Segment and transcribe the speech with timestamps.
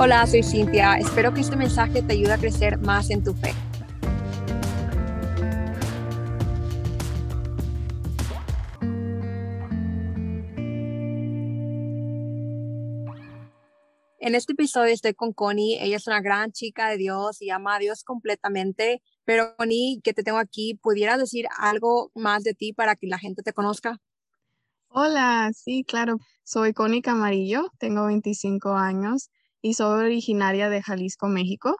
[0.00, 0.94] Hola, soy Cintia.
[0.94, 3.52] Espero que este mensaje te ayude a crecer más en tu fe.
[14.20, 15.78] En este episodio estoy con Connie.
[15.80, 19.02] Ella es una gran chica de Dios y ama a Dios completamente.
[19.24, 23.18] Pero Connie, que te tengo aquí, ¿pudieras decir algo más de ti para que la
[23.18, 23.98] gente te conozca?
[24.90, 26.18] Hola, sí, claro.
[26.44, 29.28] Soy Connie Camarillo, tengo 25 años
[29.62, 31.76] y soy originaria de Jalisco, México.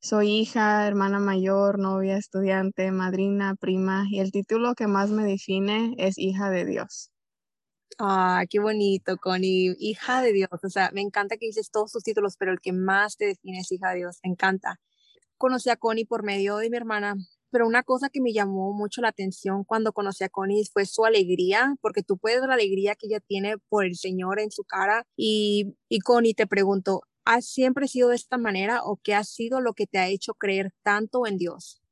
[0.00, 5.94] Soy hija, hermana mayor, novia, estudiante, madrina, prima y el título que más me define
[5.98, 7.10] es hija de Dios.
[7.98, 10.50] Ah, qué bonito, Connie, hija de Dios.
[10.62, 13.58] O sea, me encanta que dices todos tus títulos, pero el que más te define
[13.58, 14.18] es hija de Dios.
[14.22, 14.78] Me encanta.
[15.36, 17.16] Conocí a Connie por medio de mi hermana,
[17.50, 21.04] pero una cosa que me llamó mucho la atención cuando conocí a Connie fue su
[21.04, 24.64] alegría, porque tú puedes ver la alegría que ella tiene por el Señor en su
[24.64, 25.04] cara.
[25.16, 29.60] Y, y Connie, te pregunto, ¿has siempre sido de esta manera o qué ha sido
[29.60, 31.82] lo que te ha hecho creer tanto en Dios?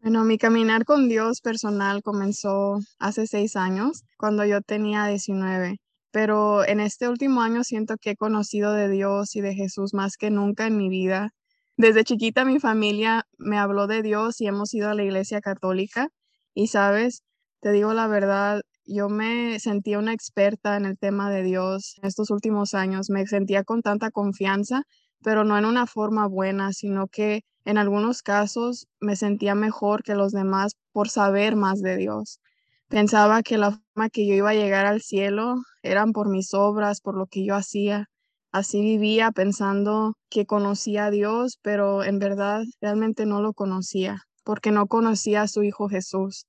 [0.00, 5.76] Bueno, mi caminar con Dios personal comenzó hace seis años, cuando yo tenía 19,
[6.10, 10.16] pero en este último año siento que he conocido de Dios y de Jesús más
[10.16, 11.30] que nunca en mi vida.
[11.76, 16.08] Desde chiquita mi familia me habló de Dios y hemos ido a la iglesia católica
[16.54, 17.22] y sabes,
[17.60, 22.08] te digo la verdad, yo me sentía una experta en el tema de Dios en
[22.08, 23.10] estos últimos años.
[23.10, 24.82] Me sentía con tanta confianza,
[25.22, 30.14] pero no en una forma buena, sino que en algunos casos me sentía mejor que
[30.14, 32.40] los demás por saber más de Dios.
[32.88, 37.00] Pensaba que la forma que yo iba a llegar al cielo eran por mis obras,
[37.00, 38.06] por lo que yo hacía.
[38.52, 44.70] Así vivía pensando que conocía a Dios, pero en verdad realmente no lo conocía, porque
[44.70, 46.46] no conocía a su Hijo Jesús.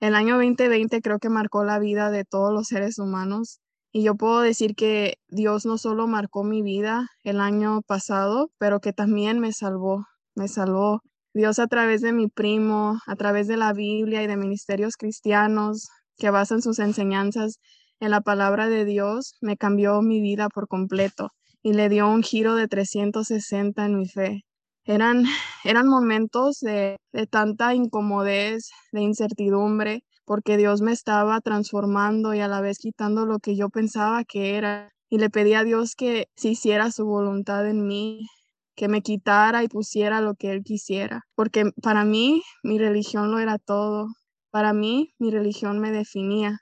[0.00, 3.60] El año 2020 creo que marcó la vida de todos los seres humanos
[3.92, 8.80] y yo puedo decir que Dios no solo marcó mi vida el año pasado, pero
[8.80, 11.02] que también me salvó, me salvó.
[11.34, 15.88] Dios a través de mi primo, a través de la Biblia y de ministerios cristianos
[16.16, 17.60] que basan sus enseñanzas
[18.00, 22.22] en la palabra de Dios, me cambió mi vida por completo y le dio un
[22.22, 24.44] giro de 360 en mi fe.
[24.90, 25.22] Eran,
[25.64, 32.48] eran momentos de, de tanta incomodez, de incertidumbre, porque Dios me estaba transformando y a
[32.48, 34.90] la vez quitando lo que yo pensaba que era.
[35.08, 38.26] Y le pedí a Dios que se hiciera su voluntad en mí,
[38.74, 41.22] que me quitara y pusiera lo que Él quisiera.
[41.36, 44.08] Porque para mí mi religión lo era todo.
[44.50, 46.58] Para mí mi religión me definía.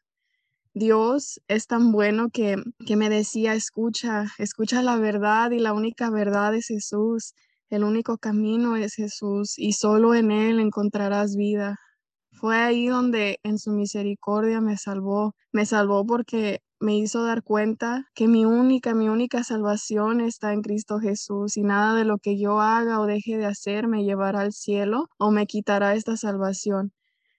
[0.75, 2.57] Dios es tan bueno que,
[2.87, 7.33] que me decía, escucha, escucha la verdad y la única verdad es Jesús.
[7.71, 11.77] El único camino es Jesús y solo en Él encontrarás vida.
[12.33, 15.35] Fue ahí donde en su misericordia me salvó.
[15.53, 20.63] Me salvó porque me hizo dar cuenta que mi única, mi única salvación está en
[20.63, 24.41] Cristo Jesús y nada de lo que yo haga o deje de hacer me llevará
[24.41, 26.93] al cielo o me quitará esta salvación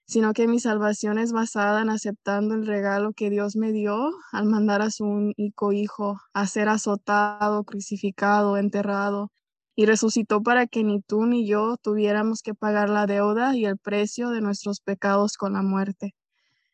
[0.10, 4.48] sino que mi salvación es basada en aceptando el regalo que Dios me dio al
[4.48, 9.32] mandar a su único hijo a ser azotado, crucificado, enterrado,
[9.80, 13.78] y resucitó para que ni tú ni yo tuviéramos que pagar la deuda y el
[13.78, 16.16] precio de nuestros pecados con la muerte.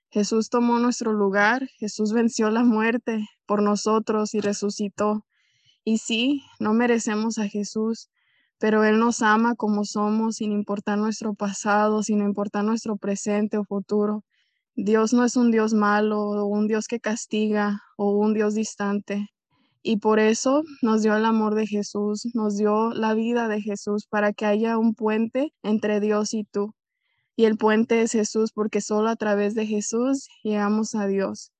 [0.09, 5.23] Jesús tomó nuestro lugar, Jesús venció la muerte por nosotros y resucitó.
[5.83, 8.09] Y sí, no merecemos a Jesús,
[8.57, 13.65] pero Él nos ama como somos sin importar nuestro pasado, sin importar nuestro presente o
[13.65, 14.23] futuro.
[14.73, 19.29] Dios no es un Dios malo o un Dios que castiga o un Dios distante.
[19.87, 24.07] Y por eso nos dio el amor de Jesús, nos dio la vida de Jesús
[24.07, 26.73] para que haya un puente entre Dios y tú.
[27.35, 31.51] Y el puente es Jesús porque solo a través de Jesús llegamos a Dios.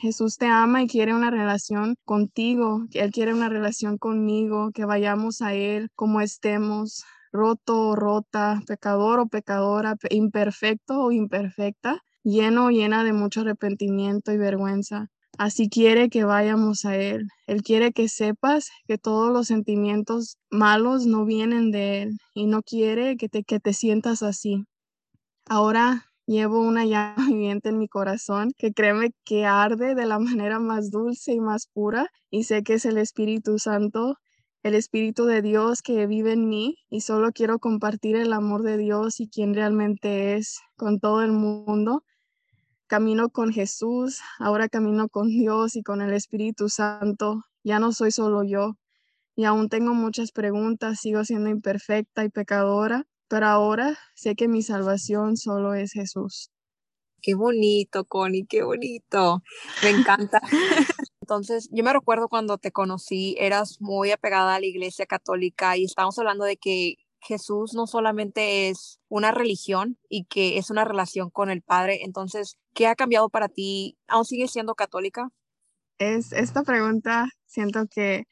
[0.00, 5.42] Jesús te ama y quiere una relación contigo, Él quiere una relación conmigo, que vayamos
[5.42, 12.70] a Él como estemos, roto o rota, pecador o pecadora, imperfecto o imperfecta, lleno o
[12.70, 15.10] llena de mucho arrepentimiento y vergüenza.
[15.38, 17.28] Así quiere que vayamos a Él.
[17.46, 22.62] Él quiere que sepas que todos los sentimientos malos no vienen de Él y no
[22.62, 24.64] quiere que te, que te sientas así.
[25.46, 30.58] Ahora llevo una llama viviente en mi corazón que créeme que arde de la manera
[30.58, 34.16] más dulce y más pura y sé que es el Espíritu Santo,
[34.62, 38.78] el Espíritu de Dios que vive en mí y solo quiero compartir el amor de
[38.78, 42.02] Dios y quien realmente es con todo el mundo
[42.86, 47.44] camino con Jesús, ahora camino con Dios y con el Espíritu Santo.
[47.64, 48.76] Ya no soy solo yo
[49.36, 54.62] y aún tengo muchas preguntas, sigo siendo imperfecta y pecadora, pero ahora sé que mi
[54.62, 56.50] salvación solo es Jesús.
[57.20, 59.42] Qué bonito, Connie, qué bonito.
[59.82, 60.40] Me encanta.
[61.20, 65.84] Entonces, yo me recuerdo cuando te conocí, eras muy apegada a la iglesia católica y
[65.84, 71.28] estábamos hablando de que Jesús no solamente es una religión y que es una relación
[71.30, 72.04] con el Padre.
[72.04, 73.98] Entonces, ¿qué ha cambiado para ti?
[74.06, 75.30] ¿Aún sigues siendo católica?
[75.98, 78.24] Es esta pregunta, siento que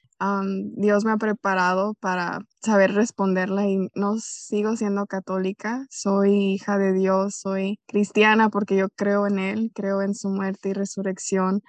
[0.76, 6.93] Dios me ha preparado para saber responderla y no sigo siendo católica, soy hija de
[6.93, 11.62] Dios, soy cristiana porque yo creo en Él, creo en su muerte y resurrección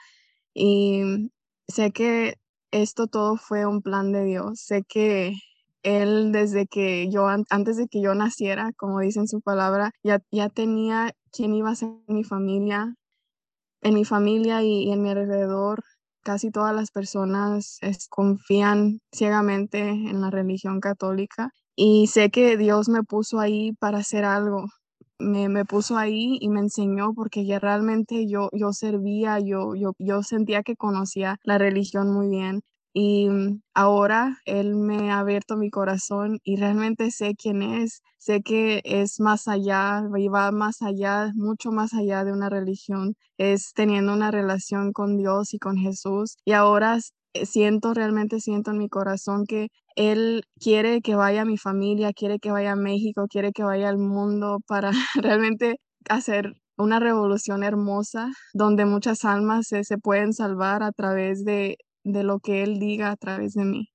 [0.53, 1.31] y
[1.67, 2.35] sé que
[2.71, 5.33] esto todo fue un plan de Dios, sé que
[5.85, 10.19] Él desde que yo, antes de que yo naciera, como dice en su palabra, ya,
[10.31, 12.95] ya tenía quién iba a ser mi familia,
[13.81, 15.83] en mi familia y en mi alrededor
[16.23, 17.79] casi todas las personas
[18.09, 24.25] confían ciegamente en la religión católica y sé que Dios me puso ahí para hacer
[24.25, 24.65] algo.
[25.19, 30.23] Me, puso ahí y me enseñó porque ya realmente yo, yo servía, yo, yo, yo
[30.23, 32.61] sentía que conocía la religión muy bien
[32.97, 38.41] y mm, ahora Él me ha abierto mi corazón y realmente sé quién es, sé
[38.41, 40.01] que es más allá,
[40.33, 45.53] va más allá, mucho más allá de una religión, es teniendo una relación con Dios
[45.53, 46.37] y con Jesús.
[46.45, 46.99] Y ahora
[47.33, 52.13] eh, siento, realmente siento en mi corazón que Él quiere que vaya a mi familia,
[52.13, 55.75] quiere que vaya a México, quiere que vaya al mundo para realmente
[56.07, 62.23] hacer una revolución hermosa donde muchas almas se, se pueden salvar a través de, de
[62.23, 63.89] lo que Él diga a través de mí.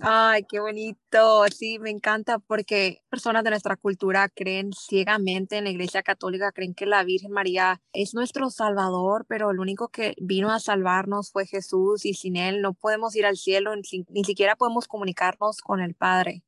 [0.00, 1.44] Ay, qué bonito.
[1.54, 6.74] Sí, me encanta porque personas de nuestra cultura creen ciegamente en la Iglesia Católica, creen
[6.74, 11.46] que la Virgen María es nuestro Salvador, pero el único que vino a salvarnos fue
[11.46, 15.94] Jesús y sin Él no podemos ir al cielo, ni, siquiera podemos comunicarnos con el
[15.94, 16.42] Padre.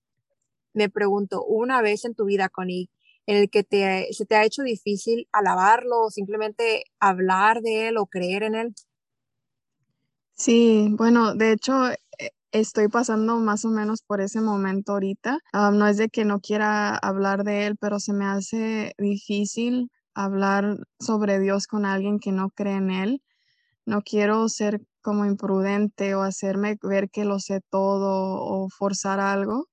[0.73, 2.89] Me pregunto, una vez en tu vida, Connie,
[3.27, 3.63] en el que
[4.13, 8.75] se te ha hecho difícil alabarlo o simplemente hablar de Él o creer en Él?
[10.37, 11.97] Sí, bueno, de hecho, eh,
[12.53, 15.39] estoy pasando más o menos por ese momento ahorita.
[15.53, 19.91] Ah, no es de que no quiera hablar de él, pero se me hace difícil
[20.15, 23.23] hablar sobre Dios con alguien que no cree en él.
[23.87, 29.69] No quiero ser como imprudente o hacerme ver que lo sé todo o forzar algo,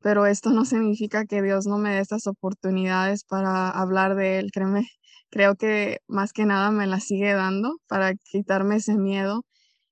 [0.00, 4.50] pero esto no significa que Dios no me dé estas oportunidades para hablar de él.
[4.52, 4.86] Créeme,
[5.30, 9.44] creo que más que nada me la sigue dando para quitarme ese miedo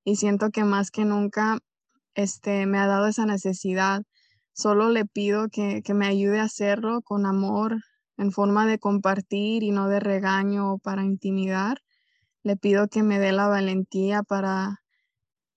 [0.05, 1.59] y siento que más que nunca
[2.15, 4.03] este, me ha dado esa necesidad.
[4.53, 7.77] Solo le pido que, me ayude a hacerlo con amor,
[8.17, 11.79] en forma de compartir y no de regaño o para intimidar.
[12.43, 14.81] Le pido que me dé la valentía para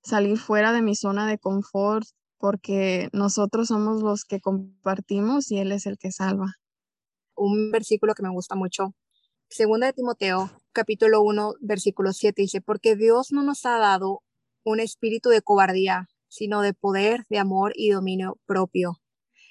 [0.03, 2.05] salir fuera de mi zona de confort,
[2.37, 6.55] porque nosotros somos los que compartimos y Él es el que salva.
[7.35, 8.93] Un versículo que me gusta mucho,
[9.49, 14.21] segunda de Timoteo, capítulo 1, versículo 7, dice, porque Dios no nos ha dado
[14.63, 19.01] un espíritu de cobardía, sino de poder, de amor y dominio propio.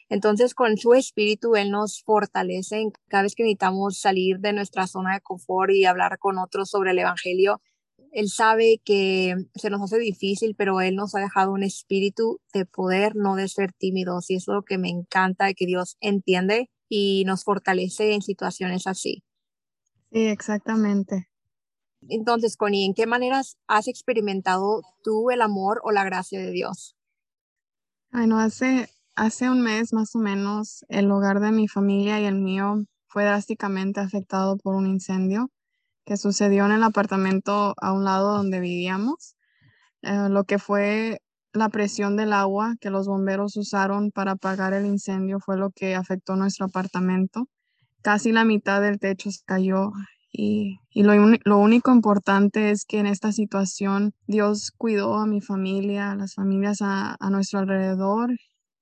[0.08, 5.14] Entonces, con su espíritu, Él nos fortalece cada vez que necesitamos salir de nuestra zona
[5.14, 7.62] de confort y hablar con otros sobre el Evangelio.
[8.10, 12.66] Él sabe que se nos hace difícil, pero Él nos ha dejado un espíritu de
[12.66, 14.30] poder, no de ser tímidos.
[14.30, 18.88] Y eso es lo que me encanta, que Dios entiende y nos fortalece en situaciones
[18.88, 19.22] así.
[20.12, 21.29] Sí, exactamente.
[22.08, 26.96] Entonces, Connie, ¿en qué maneras has experimentado tú el amor o la gracia de Dios?
[28.12, 32.36] Bueno, hace, hace un mes más o menos, el hogar de mi familia y el
[32.36, 35.50] mío fue drásticamente afectado por un incendio
[36.04, 39.36] que sucedió en el apartamento a un lado donde vivíamos.
[40.02, 41.20] Eh, lo que fue
[41.52, 45.94] la presión del agua que los bomberos usaron para apagar el incendio fue lo que
[45.94, 47.48] afectó nuestro apartamento.
[48.02, 49.92] Casi la mitad del techo se cayó
[50.32, 56.16] y, lo, único importante es que en esta situación Dios cuidó a mi familia, a
[56.16, 58.30] las familias a, nuestro alrededor.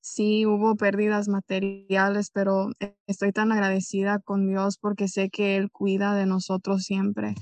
[0.00, 2.70] Sí, hubo pérdidas materiales, pero
[3.06, 7.34] estoy tan agradecida con Dios porque sé que Él cuida de nosotros siempre.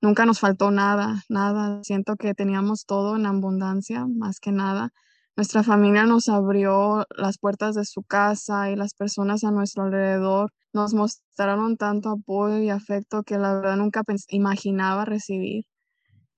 [0.00, 1.82] Nunca nos faltó nada, nada.
[1.84, 4.92] Siento que teníamos todo en abundancia, más que nada.
[5.34, 10.52] Nuestra familia nos abrió las puertas de su casa y las personas a nuestro alrededor
[10.74, 15.64] nos mostraron tanto apoyo y afecto que la verdad nunca imaginaba recibir.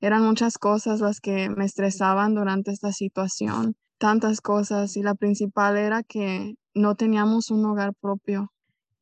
[0.01, 5.77] Eran muchas cosas las que me estresaban durante esta situación, tantas cosas, y la principal
[5.77, 8.53] era que no teníamos un hogar propio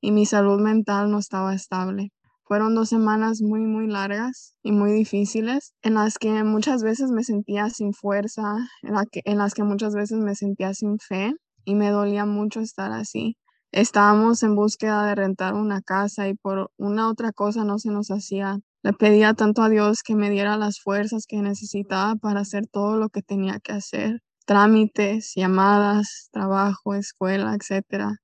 [0.00, 2.12] y mi salud mental no estaba estable.
[2.44, 7.25] Fueron dos semanas muy, muy largas y muy difíciles, en las que muchas veces me
[7.25, 8.94] sentía sin fuerza, en,
[9.25, 11.34] en las que muchas veces me sentía sin fe
[11.64, 13.37] y me dolía mucho estar así.
[13.72, 18.11] Estábamos en búsqueda de rentar una casa y por una otra cosa no se nos
[18.11, 18.58] hacía.
[18.82, 22.96] Le pedía tanto a Dios que me diera las fuerzas que necesitaba para hacer todo
[22.99, 28.16] lo que tenía que hacer, trámites, llamadas, trabajo, escuela, etcétera,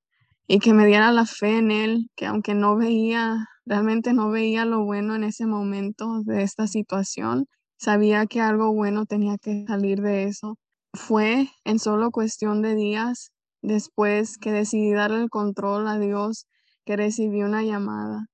[0.49, 4.65] y que me diera la fe en él, que aunque no veía, realmente no veía
[4.65, 7.45] lo bueno en ese momento de esta situación,
[7.77, 10.57] sabía que algo bueno tenía que salir de eso.
[10.93, 16.47] Fue en solo cuestión de días después que decidí darle el control a Dios
[16.85, 18.25] que recibí una llamada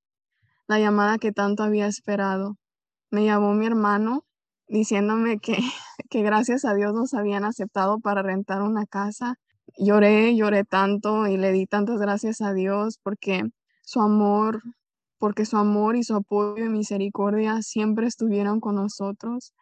[0.68, 2.56] la llamada que tanto había esperado.
[3.12, 4.26] Me llamó mi hermano
[4.68, 5.58] diciéndome que,
[6.10, 9.36] que gracias a Dios nos habían aceptado para rentar una casa.
[9.78, 13.44] Lloré, lloré tanto y le di tantas gracias a Dios porque
[13.82, 14.62] su amor,
[15.18, 19.54] porque su amor y su apoyo y misericordia siempre estuvieron con nosotros.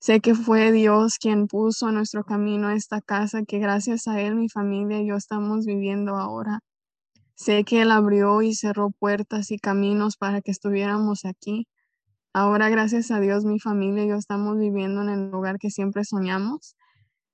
[0.00, 4.48] Sé que fue Dios quien puso nuestro camino esta casa que gracias a Él mi
[4.48, 6.60] familia y yo estamos viviendo ahora.
[7.34, 11.66] Sé que Él abrió y cerró puertas y caminos para que estuviéramos aquí.
[12.34, 16.04] Ahora, gracias a Dios, mi familia y yo estamos viviendo en el lugar que siempre
[16.04, 16.76] soñamos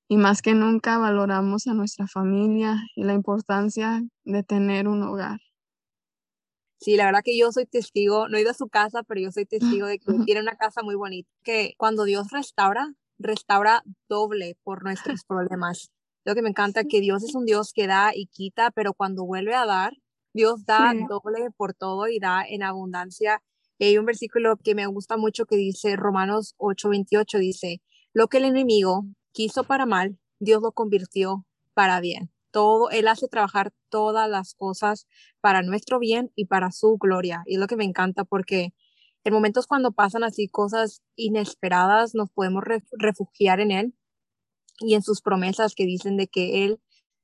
[0.09, 5.41] y más que nunca valoramos a nuestra familia y la importancia de tener un hogar.
[6.81, 9.33] Sí, la verdad que yo soy testigo, no he ido a su casa, pero yo
[9.33, 9.47] soy
[9.81, 14.85] testigo de que tiene una casa muy bonita, que cuando Dios restaura, restaura doble por
[14.85, 15.91] nuestros problemas.
[16.25, 19.25] Lo que me encanta que Dios es un Dios que da y quita, pero cuando
[19.25, 19.95] vuelve a dar,
[20.35, 23.43] Dios da doble por todo y da en abundancia.
[23.79, 27.81] hay un versículo que me gusta mucho que dice Romanos 8:28, dice,
[28.13, 29.05] lo que el enemigo
[29.35, 32.31] quiso para mal, Dios lo convirtió para bien.
[32.51, 35.07] Todo, Él hace trabajar todas las cosas
[35.41, 37.43] para nuestro bien y para su gloria.
[37.45, 38.73] Y es lo que me encanta porque
[39.25, 42.63] en momentos cuando pasan así cosas inesperadas, nos podemos
[42.93, 43.95] refugiar en Él
[44.79, 46.81] y en sus promesas que dicen de que Él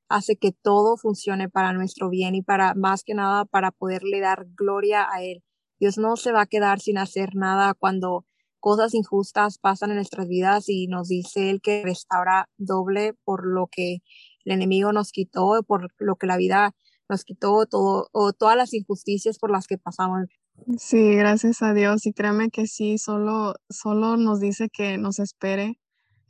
[0.09, 4.47] hace que todo funcione para nuestro bien y para más que nada para poderle dar
[4.57, 5.45] gloria a Él.
[5.79, 8.27] Dios no se va a quedar sin hacer nada cuando
[8.61, 13.67] cosas injustas pasan en nuestras vidas y nos dice Él que restaura doble por lo
[13.67, 13.99] que
[14.45, 16.75] el enemigo nos quitó, por lo que la vida
[17.09, 20.27] nos quitó, todo, o todas las injusticias por las que pasamos.
[20.79, 22.07] Sí, gracias a Dios.
[22.07, 25.81] Y créeme que sí, solo, solo nos dice que nos espere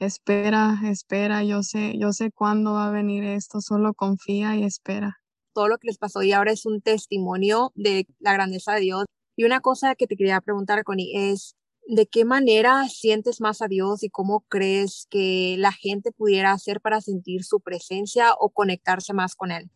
[0.01, 5.19] espera, espera, yo sé, yo sé cuándo va a venir esto, solo confía y espera.
[5.53, 9.05] Todo lo que les pasó y ahora es un testimonio de la grandeza de Dios.
[9.37, 11.55] Y una cosa que te quería preguntar, Connie, es,
[11.91, 16.81] ¿de qué manera sientes más a Dios y cómo crees que la gente pudiera hacer
[16.81, 19.71] para sentir su presencia o conectarse más con Él?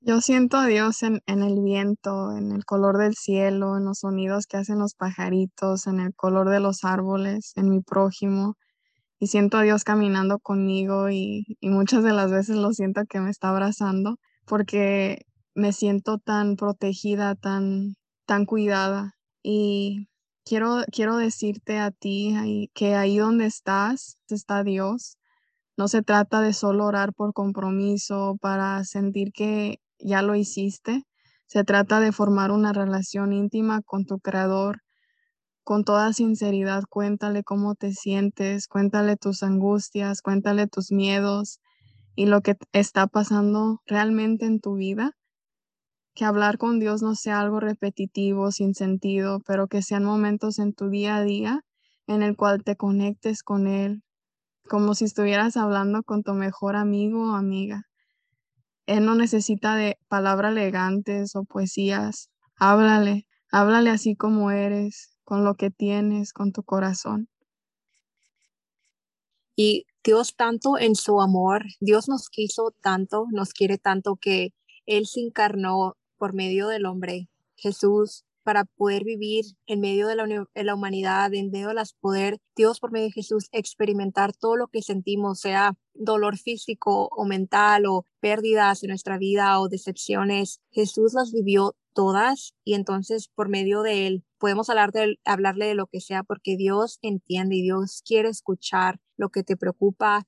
[0.00, 4.46] Yo siento a Dios en, el viento, en el color del cielo, en los sonidos
[4.46, 8.56] que hacen los pajaritos, en el color de los árboles, en mi prójimo
[9.20, 13.30] y siento a Dios caminando conmigo y, muchas de las veces lo siento que me
[13.30, 19.14] está abrazando porque me siento tan protegida, tan, tan cuidada.
[19.42, 20.08] Y
[20.50, 25.16] quiero, quiero decirte a ti que ahí donde estás está Dios.
[25.76, 31.04] No se trata de solo orar por compromiso, para sentir que ya lo hiciste.
[31.46, 34.82] Se trata de formar una relación íntima con tu Creador
[35.62, 41.60] con toda sinceridad, cuéntale cómo te sientes, cuéntale tus angustias, cuéntale tus miedos
[42.16, 45.12] y lo que está pasando realmente en tu vida.
[46.14, 50.74] Que hablar con Dios no sea algo repetitivo, sin sentido, pero que sean momentos en
[50.74, 51.64] tu día a día
[52.06, 54.02] en el cual te conectes con Él,
[54.68, 57.84] como si estuvieras hablando con tu mejor amigo o amiga.
[58.86, 62.28] Él no necesita de palabras elegantes o poesías.
[62.56, 67.28] Háblale, háblale así como eres, con lo que tienes, con tu corazón.
[69.54, 74.52] Y Dios tanto en su amor, Dios nos quiso tanto, nos quiere tanto que
[74.86, 80.16] Él se encarnó por medio del hombre, Jesús, para poder vivir en medio de
[80.64, 84.68] la, humanidad, en medio de las poder, Dios por medio de Jesús experimentar todo lo
[84.68, 90.60] que sentimos, sea dolor físico o mental o pérdidas en nuestra vida o decepciones.
[90.70, 95.74] Jesús las vivió todas y entonces por medio de él podemos hablar de, hablarle de
[95.74, 100.26] lo que sea porque Dios entiende y Dios quiere escuchar lo que te preocupa.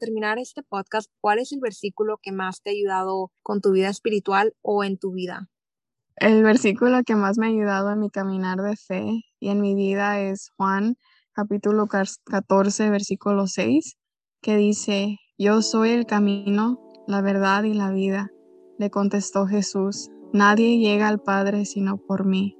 [0.00, 3.88] Terminar este podcast, ¿cuál es el versículo que más te ha ayudado con tu vida
[3.88, 5.48] espiritual o en tu vida?
[6.14, 9.74] El versículo que más me ha ayudado en mi caminar de fe y en mi
[9.74, 10.96] vida es Juan
[11.32, 13.96] capítulo 14, versículo 6,
[14.40, 18.30] que dice, Yo soy el camino, la verdad y la vida.
[18.78, 22.56] Le contestó Jesús, Nadie llega al Padre sino por mí.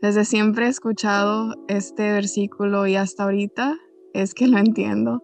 [0.00, 3.78] Desde siempre he escuchado este versículo y hasta ahorita
[4.14, 5.22] es que lo entiendo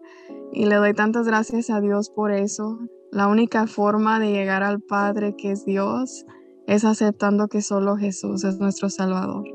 [0.51, 2.79] y le doy tantas gracias a Dios por eso.
[3.11, 6.25] La única forma de llegar al Padre que es Dios
[6.67, 9.45] es aceptando que solo Jesús es nuestro Salvador.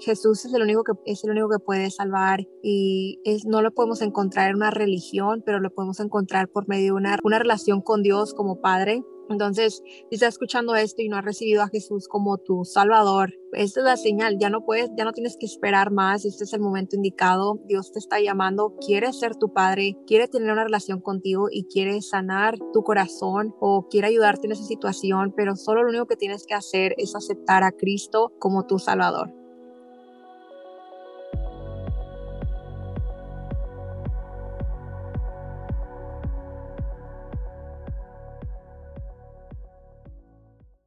[0.00, 3.72] Jesús es el único que es el único que puede salvar y es, no lo
[3.72, 7.80] podemos encontrar en una religión, pero lo podemos encontrar por medio de una, una relación
[7.80, 12.08] con Dios como Padre entonces, si estás escuchando esto y no has recibido a Jesús
[12.08, 15.92] como tu Salvador, esta es la señal, ya no puedes, ya no tienes que esperar
[15.92, 20.28] más, este es el momento indicado, Dios te está llamando, quiere ser tu Padre, quiere
[20.28, 25.32] tener una relación contigo y quiere sanar tu corazón o quiere ayudarte en esa situación,
[25.36, 29.43] pero solo lo único que tienes que hacer es aceptar a Cristo como tu Salvador.